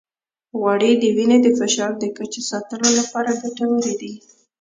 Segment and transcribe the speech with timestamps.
[0.59, 4.13] غوړې د وینې د فشار د کچې ساتلو لپاره ګټورې دي.